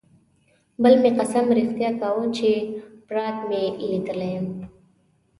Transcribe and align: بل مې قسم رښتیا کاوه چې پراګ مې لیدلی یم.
بل 0.81 0.93
مې 1.01 1.09
قسم 1.19 1.45
رښتیا 1.57 1.89
کاوه 1.99 2.25
چې 2.37 2.49
پراګ 3.07 3.35
مې 3.49 3.61
لیدلی 3.89 4.29
یم. 4.35 4.47